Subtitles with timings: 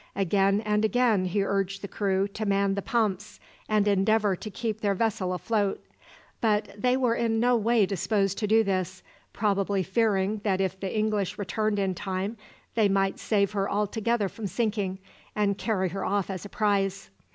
[0.15, 4.81] Again and again he urged the crew to man the pumps, and endeavour to keep
[4.81, 5.79] their vessel afloat,
[6.41, 10.97] but they were in no way disposed to do this, probably fearing that if the
[10.97, 12.35] English returned in time,
[12.73, 14.97] they might save her altogether from sinking,
[15.35, 17.11] and carry her off as a prize.